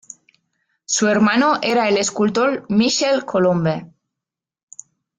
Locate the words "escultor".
1.97-2.65